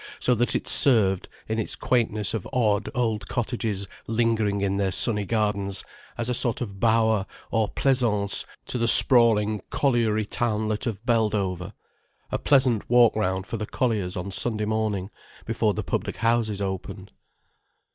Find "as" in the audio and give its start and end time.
6.17-6.27